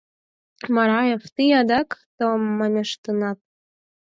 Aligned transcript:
—Мараев, 0.75 1.23
тый 1.35 1.49
адак 1.59 1.89
томамештынат... 2.17 3.39